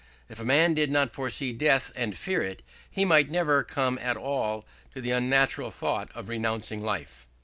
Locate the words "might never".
3.05-3.63